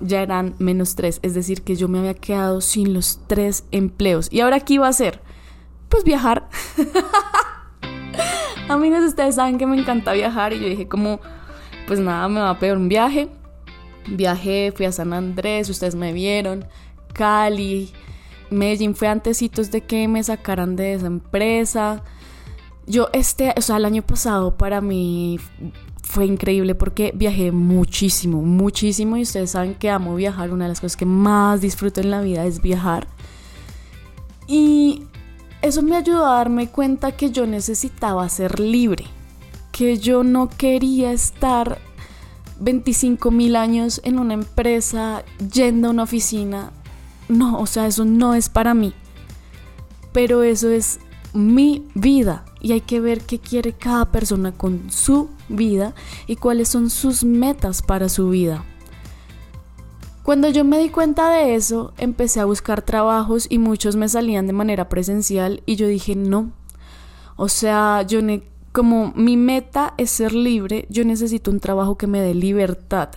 ya 0.00 0.22
eran 0.22 0.54
menos 0.58 0.94
tres, 0.94 1.18
es 1.22 1.34
decir, 1.34 1.62
que 1.62 1.74
yo 1.74 1.88
me 1.88 1.98
había 1.98 2.14
quedado 2.14 2.60
sin 2.60 2.94
los 2.94 3.18
tres 3.26 3.64
empleos. 3.72 4.28
¿Y 4.30 4.40
ahora 4.40 4.60
qué 4.60 4.74
iba 4.74 4.86
a 4.86 4.90
hacer? 4.90 5.20
Pues 5.88 6.04
viajar. 6.04 6.48
Amigos, 8.68 9.04
ustedes 9.04 9.36
saben 9.36 9.58
que 9.58 9.66
me 9.66 9.78
encanta 9.78 10.12
viajar 10.12 10.52
y 10.52 10.58
yo 10.58 10.68
dije 10.68 10.88
como, 10.88 11.20
pues 11.86 12.00
nada, 12.00 12.28
me 12.28 12.40
va 12.40 12.50
a 12.50 12.58
pegar 12.58 12.76
un 12.76 12.88
viaje. 12.88 13.28
Viajé, 14.08 14.72
fui 14.74 14.86
a 14.86 14.92
San 14.92 15.12
Andrés, 15.12 15.70
ustedes 15.70 15.94
me 15.94 16.12
vieron, 16.12 16.64
Cali, 17.12 17.92
Medellín 18.50 18.96
fue 18.96 19.06
antecitos 19.08 19.70
de 19.70 19.82
que 19.82 20.08
me 20.08 20.22
sacaran 20.22 20.74
de 20.74 20.94
esa 20.94 21.06
empresa. 21.06 22.02
Yo 22.86 23.08
este, 23.12 23.54
o 23.56 23.62
sea, 23.62 23.76
el 23.76 23.84
año 23.84 24.02
pasado 24.02 24.56
para 24.56 24.80
mí 24.80 25.38
fue 26.02 26.26
increíble 26.26 26.74
porque 26.74 27.12
viajé 27.14 27.52
muchísimo, 27.52 28.42
muchísimo 28.42 29.16
y 29.16 29.22
ustedes 29.22 29.52
saben 29.52 29.74
que 29.74 29.90
amo 29.90 30.16
viajar, 30.16 30.52
una 30.52 30.64
de 30.64 30.70
las 30.70 30.80
cosas 30.80 30.96
que 30.96 31.06
más 31.06 31.60
disfruto 31.60 32.00
en 32.00 32.10
la 32.10 32.20
vida 32.20 32.44
es 32.44 32.60
viajar. 32.60 33.06
Y 34.48 35.04
eso 35.62 35.82
me 35.82 35.96
ayudó 35.96 36.26
a 36.26 36.36
darme 36.36 36.68
cuenta 36.68 37.12
que 37.12 37.30
yo 37.30 37.46
necesitaba 37.46 38.28
ser 38.28 38.60
libre, 38.60 39.06
que 39.72 39.98
yo 39.98 40.22
no 40.22 40.48
quería 40.48 41.12
estar 41.12 41.78
25 42.60 43.30
mil 43.30 43.56
años 43.56 44.00
en 44.04 44.18
una 44.18 44.34
empresa, 44.34 45.24
yendo 45.52 45.88
a 45.88 45.90
una 45.90 46.02
oficina. 46.04 46.72
No, 47.28 47.58
o 47.58 47.66
sea, 47.66 47.86
eso 47.86 48.04
no 48.04 48.34
es 48.34 48.48
para 48.48 48.74
mí. 48.74 48.94
Pero 50.12 50.42
eso 50.42 50.70
es 50.70 51.00
mi 51.34 51.86
vida 51.94 52.44
y 52.60 52.72
hay 52.72 52.80
que 52.80 53.00
ver 53.00 53.20
qué 53.20 53.38
quiere 53.38 53.72
cada 53.72 54.10
persona 54.10 54.52
con 54.52 54.90
su 54.90 55.28
vida 55.48 55.94
y 56.26 56.36
cuáles 56.36 56.68
son 56.68 56.88
sus 56.88 57.24
metas 57.24 57.82
para 57.82 58.08
su 58.08 58.30
vida. 58.30 58.64
Cuando 60.26 60.48
yo 60.48 60.64
me 60.64 60.80
di 60.80 60.88
cuenta 60.88 61.30
de 61.30 61.54
eso, 61.54 61.94
empecé 61.98 62.40
a 62.40 62.46
buscar 62.46 62.82
trabajos 62.82 63.46
y 63.48 63.58
muchos 63.58 63.94
me 63.94 64.08
salían 64.08 64.48
de 64.48 64.52
manera 64.52 64.88
presencial 64.88 65.62
y 65.66 65.76
yo 65.76 65.86
dije 65.86 66.16
no. 66.16 66.50
O 67.36 67.48
sea, 67.48 68.02
yo 68.02 68.18
como 68.72 69.12
mi 69.14 69.36
meta 69.36 69.94
es 69.98 70.10
ser 70.10 70.32
libre, 70.32 70.86
yo 70.88 71.04
necesito 71.04 71.52
un 71.52 71.60
trabajo 71.60 71.96
que 71.96 72.08
me 72.08 72.20
dé 72.20 72.34
libertad, 72.34 73.10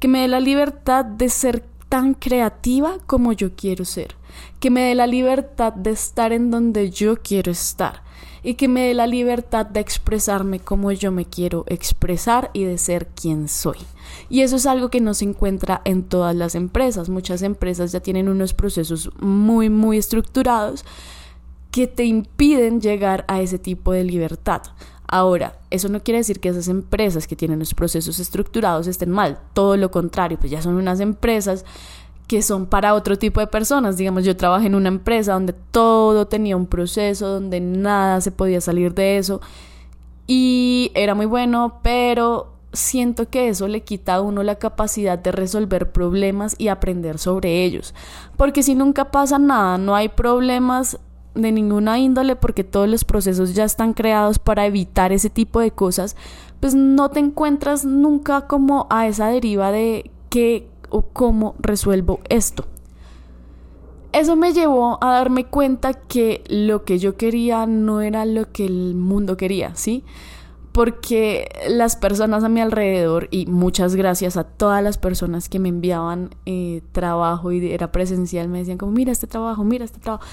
que 0.00 0.06
me 0.06 0.20
dé 0.20 0.28
la 0.28 0.40
libertad 0.40 1.06
de 1.06 1.30
ser 1.30 1.64
tan 1.88 2.14
creativa 2.14 2.98
como 3.06 3.32
yo 3.32 3.54
quiero 3.54 3.84
ser, 3.84 4.14
que 4.60 4.70
me 4.70 4.82
dé 4.82 4.94
la 4.94 5.06
libertad 5.06 5.72
de 5.72 5.90
estar 5.90 6.32
en 6.32 6.50
donde 6.50 6.90
yo 6.90 7.16
quiero 7.16 7.50
estar 7.50 8.02
y 8.42 8.54
que 8.54 8.68
me 8.68 8.82
dé 8.82 8.94
la 8.94 9.06
libertad 9.06 9.66
de 9.66 9.80
expresarme 9.80 10.60
como 10.60 10.92
yo 10.92 11.10
me 11.10 11.24
quiero 11.24 11.64
expresar 11.66 12.50
y 12.52 12.64
de 12.64 12.78
ser 12.78 13.08
quien 13.08 13.48
soy. 13.48 13.78
Y 14.30 14.42
eso 14.42 14.56
es 14.56 14.66
algo 14.66 14.90
que 14.90 15.00
no 15.00 15.14
se 15.14 15.24
encuentra 15.24 15.82
en 15.84 16.04
todas 16.04 16.34
las 16.36 16.54
empresas. 16.54 17.08
Muchas 17.08 17.42
empresas 17.42 17.92
ya 17.92 18.00
tienen 18.00 18.28
unos 18.28 18.54
procesos 18.54 19.10
muy, 19.20 19.70
muy 19.70 19.98
estructurados 19.98 20.84
que 21.70 21.86
te 21.86 22.04
impiden 22.04 22.80
llegar 22.80 23.24
a 23.28 23.40
ese 23.40 23.58
tipo 23.58 23.92
de 23.92 24.04
libertad. 24.04 24.62
Ahora, 25.08 25.58
eso 25.70 25.88
no 25.88 26.00
quiere 26.00 26.18
decir 26.18 26.38
que 26.38 26.50
esas 26.50 26.68
empresas 26.68 27.26
que 27.26 27.34
tienen 27.34 27.58
los 27.58 27.74
procesos 27.74 28.18
estructurados 28.18 28.86
estén 28.86 29.10
mal, 29.10 29.38
todo 29.54 29.76
lo 29.76 29.90
contrario, 29.90 30.38
pues 30.38 30.52
ya 30.52 30.62
son 30.62 30.74
unas 30.74 31.00
empresas 31.00 31.64
que 32.26 32.42
son 32.42 32.66
para 32.66 32.94
otro 32.94 33.16
tipo 33.16 33.40
de 33.40 33.46
personas. 33.46 33.96
Digamos, 33.96 34.24
yo 34.24 34.36
trabajé 34.36 34.66
en 34.66 34.74
una 34.74 34.88
empresa 34.88 35.32
donde 35.32 35.54
todo 35.54 36.28
tenía 36.28 36.56
un 36.56 36.66
proceso, 36.66 37.26
donde 37.26 37.58
nada 37.60 38.20
se 38.20 38.30
podía 38.30 38.60
salir 38.60 38.94
de 38.94 39.16
eso 39.16 39.40
y 40.30 40.92
era 40.94 41.14
muy 41.14 41.24
bueno, 41.24 41.80
pero 41.82 42.52
siento 42.74 43.30
que 43.30 43.48
eso 43.48 43.66
le 43.66 43.80
quita 43.80 44.16
a 44.16 44.20
uno 44.20 44.42
la 44.42 44.56
capacidad 44.56 45.18
de 45.18 45.32
resolver 45.32 45.90
problemas 45.90 46.54
y 46.58 46.68
aprender 46.68 47.18
sobre 47.18 47.64
ellos. 47.64 47.94
Porque 48.36 48.62
si 48.62 48.74
nunca 48.74 49.10
pasa 49.10 49.38
nada, 49.38 49.78
no 49.78 49.96
hay 49.96 50.10
problemas 50.10 50.98
de 51.42 51.52
ninguna 51.52 51.98
índole 51.98 52.36
porque 52.36 52.64
todos 52.64 52.88
los 52.88 53.04
procesos 53.04 53.54
ya 53.54 53.64
están 53.64 53.94
creados 53.94 54.38
para 54.38 54.66
evitar 54.66 55.12
ese 55.12 55.30
tipo 55.30 55.60
de 55.60 55.70
cosas, 55.70 56.16
pues 56.60 56.74
no 56.74 57.10
te 57.10 57.20
encuentras 57.20 57.84
nunca 57.84 58.46
como 58.46 58.86
a 58.90 59.06
esa 59.06 59.28
deriva 59.28 59.70
de 59.72 60.10
qué 60.28 60.68
o 60.90 61.02
cómo 61.02 61.54
resuelvo 61.58 62.20
esto. 62.28 62.64
Eso 64.12 64.36
me 64.36 64.52
llevó 64.52 64.98
a 65.02 65.12
darme 65.12 65.44
cuenta 65.44 65.92
que 65.92 66.42
lo 66.48 66.84
que 66.84 66.98
yo 66.98 67.16
quería 67.16 67.66
no 67.66 68.00
era 68.00 68.24
lo 68.24 68.50
que 68.50 68.64
el 68.64 68.94
mundo 68.94 69.36
quería, 69.36 69.74
¿sí? 69.74 70.02
Porque 70.72 71.48
las 71.68 71.96
personas 71.96 72.42
a 72.42 72.48
mi 72.48 72.60
alrededor, 72.60 73.28
y 73.30 73.46
muchas 73.46 73.96
gracias 73.96 74.36
a 74.36 74.44
todas 74.44 74.82
las 74.82 74.96
personas 74.96 75.48
que 75.48 75.58
me 75.58 75.68
enviaban 75.68 76.30
eh, 76.46 76.82
trabajo 76.92 77.52
y 77.52 77.70
era 77.70 77.92
presencial, 77.92 78.48
me 78.48 78.58
decían 78.58 78.78
como, 78.78 78.92
mira 78.92 79.12
este 79.12 79.26
trabajo, 79.26 79.62
mira 79.62 79.84
este 79.84 79.98
trabajo. 79.98 80.24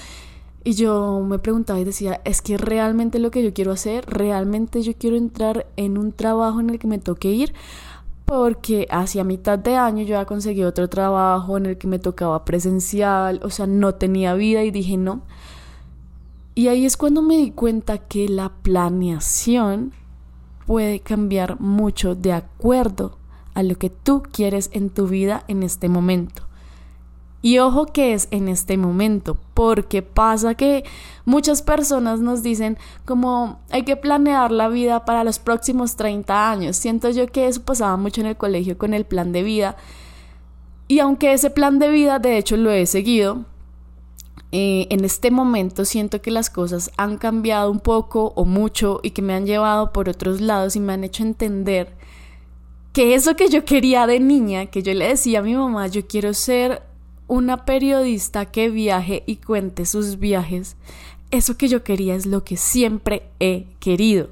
Y 0.66 0.72
yo 0.72 1.20
me 1.20 1.38
preguntaba 1.38 1.78
y 1.78 1.84
decía, 1.84 2.20
¿es 2.24 2.42
que 2.42 2.56
realmente 2.56 3.20
lo 3.20 3.30
que 3.30 3.40
yo 3.40 3.54
quiero 3.54 3.70
hacer? 3.70 4.04
¿Realmente 4.06 4.82
yo 4.82 4.94
quiero 4.98 5.14
entrar 5.16 5.68
en 5.76 5.96
un 5.96 6.10
trabajo 6.10 6.58
en 6.58 6.70
el 6.70 6.80
que 6.80 6.88
me 6.88 6.98
toque 6.98 7.30
ir? 7.30 7.54
Porque 8.24 8.88
hacia 8.90 9.22
mitad 9.22 9.60
de 9.60 9.76
año 9.76 10.02
yo 10.02 10.16
ya 10.16 10.24
conseguí 10.24 10.64
otro 10.64 10.88
trabajo 10.88 11.56
en 11.56 11.66
el 11.66 11.78
que 11.78 11.86
me 11.86 12.00
tocaba 12.00 12.44
presencial, 12.44 13.38
o 13.44 13.50
sea, 13.50 13.68
no 13.68 13.94
tenía 13.94 14.34
vida 14.34 14.64
y 14.64 14.72
dije 14.72 14.96
no. 14.96 15.22
Y 16.56 16.66
ahí 16.66 16.84
es 16.84 16.96
cuando 16.96 17.22
me 17.22 17.36
di 17.36 17.52
cuenta 17.52 17.98
que 17.98 18.28
la 18.28 18.48
planeación 18.48 19.92
puede 20.66 20.98
cambiar 20.98 21.60
mucho 21.60 22.16
de 22.16 22.32
acuerdo 22.32 23.18
a 23.54 23.62
lo 23.62 23.76
que 23.76 23.88
tú 23.88 24.24
quieres 24.32 24.70
en 24.72 24.90
tu 24.90 25.06
vida 25.06 25.44
en 25.46 25.62
este 25.62 25.88
momento. 25.88 26.45
Y 27.46 27.60
ojo 27.60 27.86
que 27.86 28.12
es 28.12 28.26
en 28.32 28.48
este 28.48 28.76
momento, 28.76 29.36
porque 29.54 30.02
pasa 30.02 30.56
que 30.56 30.82
muchas 31.24 31.62
personas 31.62 32.18
nos 32.18 32.42
dicen 32.42 32.76
como 33.04 33.60
hay 33.70 33.84
que 33.84 33.94
planear 33.94 34.50
la 34.50 34.66
vida 34.66 35.04
para 35.04 35.22
los 35.22 35.38
próximos 35.38 35.94
30 35.94 36.50
años. 36.50 36.76
Siento 36.76 37.08
yo 37.10 37.28
que 37.28 37.46
eso 37.46 37.62
pasaba 37.62 37.96
mucho 37.96 38.20
en 38.20 38.26
el 38.26 38.36
colegio 38.36 38.76
con 38.76 38.94
el 38.94 39.04
plan 39.04 39.30
de 39.30 39.44
vida. 39.44 39.76
Y 40.88 40.98
aunque 40.98 41.34
ese 41.34 41.50
plan 41.50 41.78
de 41.78 41.88
vida 41.88 42.18
de 42.18 42.36
hecho 42.36 42.56
lo 42.56 42.72
he 42.72 42.84
seguido, 42.84 43.44
eh, 44.50 44.88
en 44.90 45.04
este 45.04 45.30
momento 45.30 45.84
siento 45.84 46.20
que 46.20 46.32
las 46.32 46.50
cosas 46.50 46.90
han 46.96 47.16
cambiado 47.16 47.70
un 47.70 47.78
poco 47.78 48.32
o 48.34 48.44
mucho 48.44 48.98
y 49.04 49.10
que 49.10 49.22
me 49.22 49.34
han 49.34 49.46
llevado 49.46 49.92
por 49.92 50.08
otros 50.08 50.40
lados 50.40 50.74
y 50.74 50.80
me 50.80 50.94
han 50.94 51.04
hecho 51.04 51.22
entender 51.22 51.94
que 52.92 53.14
eso 53.14 53.36
que 53.36 53.48
yo 53.48 53.64
quería 53.64 54.08
de 54.08 54.18
niña, 54.18 54.66
que 54.66 54.82
yo 54.82 54.92
le 54.94 55.06
decía 55.06 55.38
a 55.38 55.42
mi 55.42 55.54
mamá, 55.54 55.86
yo 55.86 56.08
quiero 56.08 56.34
ser 56.34 56.82
una 57.28 57.64
periodista 57.64 58.46
que 58.46 58.70
viaje 58.70 59.22
y 59.26 59.36
cuente 59.36 59.86
sus 59.86 60.18
viajes, 60.18 60.76
eso 61.30 61.56
que 61.56 61.68
yo 61.68 61.82
quería 61.82 62.14
es 62.14 62.26
lo 62.26 62.44
que 62.44 62.56
siempre 62.56 63.30
he 63.40 63.66
querido. 63.80 64.28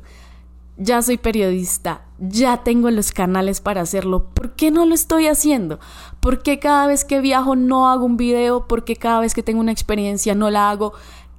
Ya 0.77 1.03
soy 1.03 1.19
periodista, 1.19 2.03
ya 2.19 2.65
tengo 2.65 2.91
los 2.91 3.13
canales 3.13 3.61
para 3.61 3.81
hacerlo. 3.81 4.31
¿Por 4.35 4.55
qué 4.55 4.71
no 4.71 4.87
lo 4.87 4.95
estoy 4.95 5.29
haciendo? 5.29 5.79
¿Por 6.21 6.43
qué 6.43 6.59
cada 6.59 6.87
vez 6.87 7.05
que 7.05 7.21
viajo 7.21 7.55
no 7.55 7.89
hago 7.89 8.05
un 8.05 8.17
video? 8.17 8.67
¿Por 8.67 8.85
qué 8.85 8.97
cada 8.97 9.21
vez 9.21 9.35
que 9.35 9.43
tengo 9.43 9.61
una 9.61 9.73
experiencia 9.73 10.35
no 10.35 10.51
la 10.51 10.71
hago? 10.71 10.93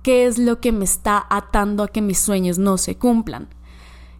¿Qué 0.03 0.25
es 0.25 0.37
lo 0.37 0.61
que 0.61 0.71
me 0.71 0.85
está 0.85 1.25
atando 1.29 1.83
a 1.83 1.87
que 1.87 2.01
mis 2.01 2.19
sueños 2.19 2.57
no 2.59 2.77
se 2.77 2.95
cumplan? 2.97 3.49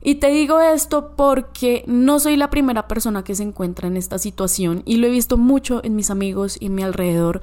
Y 0.08 0.16
te 0.16 0.30
digo 0.30 0.62
esto 0.62 1.14
porque 1.16 1.84
no 1.88 2.20
soy 2.20 2.36
la 2.36 2.52
primera 2.52 2.88
persona 2.88 3.24
que 3.24 3.34
se 3.34 3.42
encuentra 3.42 3.88
en 3.88 3.98
esta 3.98 4.20
situación 4.20 4.84
y 4.86 4.98
lo 4.98 5.08
he 5.08 5.10
visto 5.10 5.36
mucho 5.36 5.84
en 5.84 5.96
mis 5.96 6.12
amigos 6.12 6.58
y 6.60 6.68
en 6.68 6.76
mi 6.76 6.84
alrededor 6.84 7.42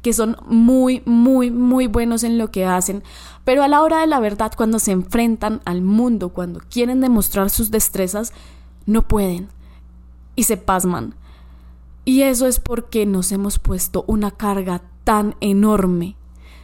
que 0.00 0.12
son 0.12 0.36
muy, 0.46 1.02
muy, 1.06 1.50
muy 1.50 1.88
buenos 1.88 2.22
en 2.22 2.38
lo 2.38 2.52
que 2.52 2.66
hacen, 2.66 3.02
pero 3.44 3.64
a 3.64 3.68
la 3.68 3.82
hora 3.82 4.00
de 4.00 4.06
la 4.06 4.20
verdad, 4.20 4.52
cuando 4.56 4.78
se 4.78 4.92
enfrentan 4.92 5.60
al 5.64 5.82
mundo, 5.82 6.28
cuando 6.28 6.60
quieren 6.60 7.00
demostrar 7.00 7.50
sus 7.50 7.72
destrezas, 7.72 8.32
no 8.86 9.08
pueden 9.08 9.48
y 10.36 10.44
se 10.44 10.56
pasman. 10.56 11.16
Y 12.04 12.22
eso 12.22 12.46
es 12.46 12.60
porque 12.60 13.06
nos 13.06 13.32
hemos 13.32 13.58
puesto 13.58 14.04
una 14.06 14.30
carga 14.30 14.82
tan 15.02 15.34
enorme 15.40 16.14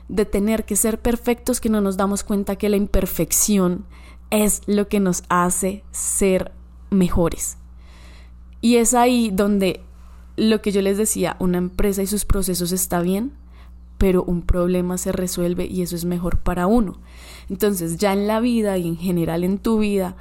de 0.09 0.27
tener 0.27 0.65
que 0.65 0.77
ser 0.77 1.01
perfectos 1.01 1.61
que 1.61 1.71
no 1.71 1.81
nos 1.81 1.97
damos 1.97 2.23
cuenta 2.23 2.55
que 2.55 2.69
la 2.69 2.77
imperfección 2.77 3.85
es 4.31 4.63
lo 4.67 4.89
que 4.89 5.01
nos 5.01 5.23
hace 5.29 5.85
ser 5.91 6.53
mejores. 6.91 7.59
Y 8.61 8.77
es 8.77 8.95
ahí 8.95 9.31
donde 9.33 9.83
lo 10.37 10.63
que 10.63 10.73
yo 10.73 10.83
les 10.83 10.97
decía, 10.97 11.37
una 11.39 11.59
empresa 11.59 12.03
y 12.03 12.07
sus 12.07 12.25
procesos 12.25 12.73
está 12.73 13.01
bien, 13.01 13.33
pero 13.99 14.23
un 14.23 14.43
problema 14.43 14.97
se 14.97 15.13
resuelve 15.13 15.67
y 15.67 15.83
eso 15.83 15.95
es 15.95 16.05
mejor 16.05 16.39
para 16.39 16.67
uno. 16.67 16.99
Entonces 17.51 17.99
ya 17.99 18.13
en 18.13 18.27
la 18.27 18.41
vida 18.41 18.79
y 18.79 18.89
en 18.89 18.97
general 18.97 19.45
en 19.45 19.59
tu 19.59 19.79
vida, 19.79 20.17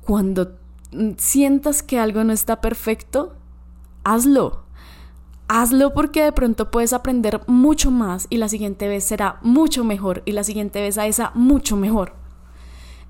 cuando 0.00 0.56
sientas 1.18 1.82
que 1.82 1.98
algo 1.98 2.24
no 2.24 2.32
está 2.32 2.60
perfecto, 2.60 3.34
hazlo. 4.04 4.64
Hazlo 5.48 5.92
porque 5.92 6.22
de 6.22 6.32
pronto 6.32 6.70
puedes 6.70 6.92
aprender 6.92 7.40
mucho 7.46 7.90
más 7.90 8.26
y 8.30 8.38
la 8.38 8.48
siguiente 8.48 8.88
vez 8.88 9.04
será 9.04 9.38
mucho 9.42 9.84
mejor 9.84 10.22
y 10.24 10.32
la 10.32 10.42
siguiente 10.42 10.80
vez 10.80 10.98
a 10.98 11.06
esa 11.06 11.32
mucho 11.34 11.76
mejor. 11.76 12.14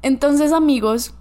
Entonces 0.07 0.53
amigos, 0.53 1.15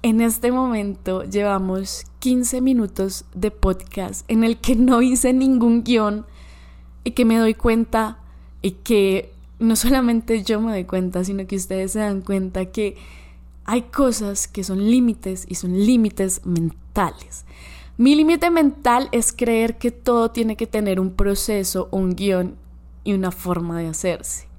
en 0.00 0.22
este 0.22 0.50
momento 0.50 1.24
llevamos 1.24 2.06
15 2.20 2.62
minutos 2.62 3.26
de 3.34 3.50
podcast 3.50 4.24
en 4.30 4.44
el 4.44 4.56
que 4.56 4.76
no 4.76 5.02
hice 5.02 5.34
ningún 5.34 5.84
guion 5.84 6.24
y 7.04 7.10
que 7.10 7.26
me 7.26 7.36
doy 7.36 7.52
cuenta 7.52 8.16
y 8.62 8.70
que 8.70 9.30
no 9.58 9.76
solamente 9.76 10.42
yo 10.42 10.58
me 10.58 10.72
doy 10.72 10.84
cuenta, 10.84 11.22
sino 11.22 11.46
que 11.46 11.56
ustedes 11.56 11.92
se 11.92 11.98
dan 11.98 12.22
cuenta 12.22 12.64
que 12.72 12.96
hay 13.66 13.82
cosas 13.82 14.48
que 14.48 14.64
son 14.64 14.90
límites 14.90 15.44
y 15.46 15.56
son 15.56 15.78
límites 15.78 16.46
mentales. 16.46 17.44
Mi 17.98 18.14
límite 18.14 18.50
mental 18.50 19.10
es 19.12 19.34
creer 19.34 19.76
que 19.76 19.90
todo 19.90 20.30
tiene 20.30 20.56
que 20.56 20.66
tener 20.66 20.98
un 20.98 21.10
proceso, 21.10 21.90
un 21.90 22.16
guion 22.16 22.56
y 23.04 23.12
una 23.12 23.30
forma 23.32 23.78
de 23.78 23.88
hacerse. 23.88 24.53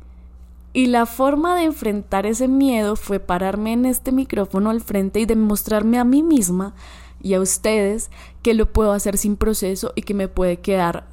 Y 0.75 0.87
la 0.87 1.05
forma 1.05 1.55
de 1.55 1.63
enfrentar 1.63 2.25
ese 2.25 2.49
miedo 2.49 2.97
fue 2.97 3.21
pararme 3.21 3.71
en 3.71 3.85
este 3.85 4.11
micrófono 4.11 4.69
al 4.69 4.81
frente 4.81 5.21
y 5.21 5.25
demostrarme 5.25 5.97
a 5.99 6.03
mí 6.03 6.21
misma 6.21 6.75
y 7.21 7.33
a 7.33 7.39
ustedes 7.39 8.11
que 8.41 8.53
lo 8.53 8.73
puedo 8.73 8.91
hacer 8.91 9.17
sin 9.17 9.37
proceso 9.37 9.93
y 9.95 10.01
que 10.01 10.13
me 10.13 10.27
puede 10.27 10.59
quedar 10.59 11.07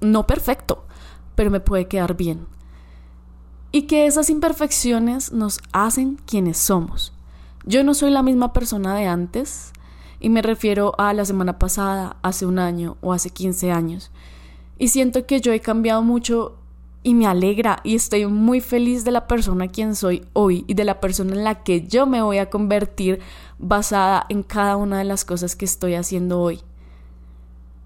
no 0.00 0.26
perfecto, 0.26 0.86
pero 1.36 1.52
me 1.52 1.60
puede 1.60 1.86
quedar 1.86 2.16
bien. 2.16 2.48
Y 3.70 3.82
que 3.82 4.06
esas 4.06 4.28
imperfecciones 4.28 5.30
nos 5.30 5.60
hacen 5.70 6.18
quienes 6.26 6.56
somos. 6.56 7.12
Yo 7.64 7.84
no 7.84 7.94
soy 7.94 8.10
la 8.10 8.24
misma 8.24 8.52
persona 8.52 8.96
de 8.96 9.06
antes, 9.06 9.70
y 10.18 10.30
me 10.30 10.42
refiero 10.42 10.94
a 10.98 11.12
la 11.12 11.24
semana 11.24 11.60
pasada, 11.60 12.16
hace 12.22 12.44
un 12.44 12.58
año 12.58 12.96
o 13.02 13.12
hace 13.12 13.30
15 13.30 13.70
años. 13.70 14.10
Y 14.80 14.88
siento 14.88 15.26
que 15.26 15.40
yo 15.40 15.52
he 15.52 15.60
cambiado 15.60 16.02
mucho 16.02 16.55
y 17.06 17.14
me 17.14 17.28
alegra 17.28 17.78
y 17.84 17.94
estoy 17.94 18.26
muy 18.26 18.60
feliz 18.60 19.04
de 19.04 19.12
la 19.12 19.28
persona 19.28 19.68
quien 19.68 19.94
soy 19.94 20.26
hoy 20.32 20.64
y 20.66 20.74
de 20.74 20.82
la 20.82 21.00
persona 21.00 21.36
en 21.36 21.44
la 21.44 21.62
que 21.62 21.86
yo 21.86 22.04
me 22.04 22.20
voy 22.20 22.38
a 22.38 22.50
convertir 22.50 23.20
basada 23.60 24.26
en 24.28 24.42
cada 24.42 24.74
una 24.76 24.98
de 24.98 25.04
las 25.04 25.24
cosas 25.24 25.54
que 25.54 25.66
estoy 25.66 25.94
haciendo 25.94 26.40
hoy. 26.40 26.62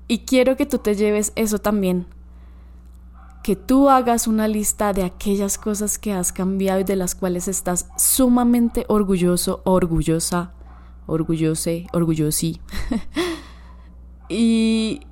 Y 0.09 0.21
quiero 0.21 0.57
que 0.57 0.65
tú 0.65 0.79
te 0.79 0.95
lleves 0.95 1.35
eso 1.37 1.59
también, 1.59 2.07
que 3.43 3.57
tú 3.57 3.91
hagas 3.91 4.27
una 4.27 4.49
lista 4.49 4.95
de 4.95 5.03
aquellas 5.03 5.59
cosas 5.59 5.99
que 5.99 6.15
has 6.15 6.33
cambiado 6.33 6.81
y 6.81 6.85
de 6.85 6.97
las 6.97 7.15
cuales 7.15 7.47
estás 7.47 7.91
sumamente 7.99 8.87
orgulloso 8.89 9.61
orgullosa, 9.67 10.55
orgullose, 11.07 11.89
orgullosí. 11.93 12.59
y, 14.31 15.03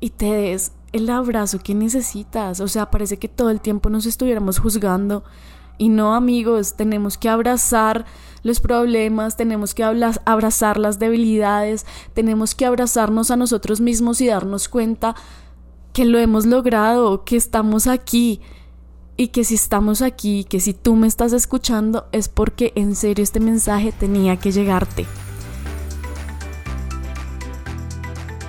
y 0.00 0.10
te 0.10 0.32
des 0.32 0.72
el 0.92 1.10
abrazo 1.10 1.58
que 1.58 1.74
necesitas. 1.74 2.60
O 2.60 2.68
sea, 2.68 2.90
parece 2.90 3.18
que 3.18 3.28
todo 3.28 3.50
el 3.50 3.60
tiempo 3.60 3.90
nos 3.90 4.06
estuviéramos 4.06 4.58
juzgando. 4.58 5.24
Y 5.78 5.88
no, 5.88 6.14
amigos, 6.14 6.74
tenemos 6.74 7.18
que 7.18 7.28
abrazar 7.28 8.06
los 8.42 8.60
problemas, 8.60 9.36
tenemos 9.36 9.74
que 9.74 9.84
abrazar 9.84 10.78
las 10.78 10.98
debilidades, 10.98 11.84
tenemos 12.14 12.54
que 12.54 12.64
abrazarnos 12.64 13.30
a 13.30 13.36
nosotros 13.36 13.80
mismos 13.80 14.20
y 14.20 14.28
darnos 14.28 14.68
cuenta 14.68 15.16
que 15.92 16.04
lo 16.04 16.18
hemos 16.18 16.46
logrado, 16.46 17.24
que 17.24 17.36
estamos 17.36 17.86
aquí 17.86 18.40
y 19.16 19.28
que 19.28 19.44
si 19.44 19.54
estamos 19.54 20.02
aquí, 20.02 20.44
que 20.44 20.60
si 20.60 20.74
tú 20.74 20.94
me 20.94 21.06
estás 21.06 21.32
escuchando 21.32 22.06
es 22.12 22.28
porque 22.28 22.72
en 22.76 22.94
serio 22.94 23.22
este 23.22 23.40
mensaje 23.40 23.92
tenía 23.92 24.36
que 24.36 24.52
llegarte. 24.52 25.06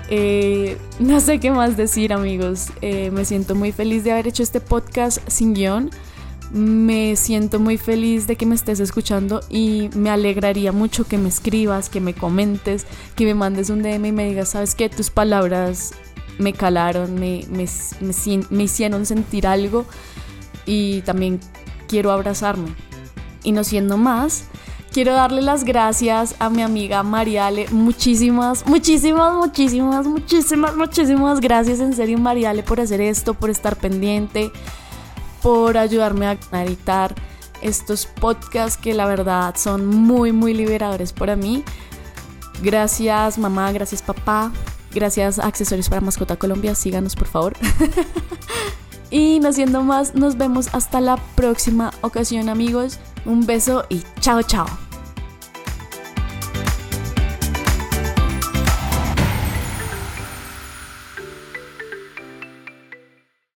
Eh, 0.10 0.78
no 1.00 1.20
sé 1.20 1.40
qué 1.40 1.52
más 1.52 1.76
decir 1.76 2.14
amigos, 2.14 2.68
eh, 2.82 3.12
me 3.12 3.26
siento 3.26 3.56
muy 3.56 3.72
feliz 3.72 4.04
de 4.04 4.12
haber 4.14 4.28
hecho 4.28 4.42
este 4.42 4.62
podcast 4.62 5.20
sin 5.28 5.54
guion, 5.54 5.90
me 6.52 7.18
siento 7.18 7.60
muy 7.60 7.78
feliz 7.78 8.26
de 8.26 8.38
que 8.38 8.46
me 8.46 8.56
estés 8.56 8.80
escuchando 8.80 9.42
y 9.50 9.90
me 9.96 10.10
alegraría 10.10 10.72
mucho 10.72 11.06
que 11.06 11.18
me 11.18 11.28
escribas, 11.28 11.90
que 11.90 12.00
me 12.00 12.14
comentes, 12.14 12.86
que 13.16 13.26
me 13.26 13.34
mandes 13.34 13.70
un 13.70 13.84
DM 13.84 14.06
y 14.06 14.12
me 14.14 14.30
digas, 14.30 14.50
sabes 14.50 14.76
que 14.76 14.88
tus 14.88 15.10
palabras 15.10 15.92
me 16.38 16.54
calaron, 16.54 17.16
me, 17.16 17.46
me, 17.50 17.66
me 18.50 18.64
hicieron 18.64 19.06
sentir 19.06 19.46
algo 19.46 19.86
y 20.66 21.02
también 21.02 21.40
quiero 21.88 22.12
abrazarme. 22.12 22.70
Y 23.44 23.52
no 23.52 23.64
siendo 23.64 23.98
más, 23.98 24.46
Quiero 24.98 25.14
darle 25.14 25.44
las 25.44 25.64
gracias 25.64 26.34
a 26.40 26.50
mi 26.50 26.64
amiga 26.64 27.04
Mariale. 27.04 27.68
Muchísimas, 27.70 28.66
muchísimas, 28.66 29.32
muchísimas, 29.36 30.08
muchísimas, 30.08 30.76
muchísimas 30.76 31.40
gracias 31.40 31.80
en 31.82 31.94
serio 31.94 32.18
Mariale 32.18 32.64
por 32.64 32.82
hacer 32.82 33.02
esto, 33.02 33.36
por 33.36 33.52
estar 33.52 33.76
pendiente, 33.76 34.52
por 35.44 35.78
ayudarme 35.78 36.26
a 36.26 36.64
editar 36.64 37.14
estos 37.62 38.08
podcasts 38.08 38.76
que 38.76 38.96
la 38.96 39.06
verdad 39.06 39.54
son 39.56 39.86
muy, 39.86 40.32
muy 40.32 40.56
liberadores 40.56 41.14
para 41.14 41.36
mí. 41.36 41.64
Gracias 42.64 43.38
mamá, 43.38 43.72
gracias 43.72 44.02
papá, 44.02 44.52
gracias 44.92 45.38
Accesorios 45.38 45.90
para 45.90 46.02
Mascota 46.02 46.38
Colombia. 46.38 46.74
Síganos 46.74 47.16
por 47.16 47.28
favor. 47.28 47.54
y 49.12 49.40
no 49.42 49.54
siendo 49.54 49.84
más, 49.84 50.16
nos 50.16 50.38
vemos 50.38 50.74
hasta 50.74 51.02
la 51.02 51.18
próxima 51.36 51.92
ocasión 52.02 52.50
amigos. 52.50 52.98
Un 53.26 53.46
beso 53.46 53.86
y 53.90 54.02
chao 54.22 54.42
chao. 54.42 54.87